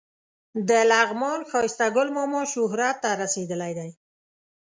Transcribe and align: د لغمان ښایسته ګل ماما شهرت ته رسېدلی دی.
د 0.67 0.69
لغمان 0.91 1.39
ښایسته 1.49 1.85
ګل 1.95 2.07
ماما 2.17 2.41
شهرت 2.53 2.95
ته 3.03 3.09
رسېدلی 3.21 3.71
دی. 3.79 3.89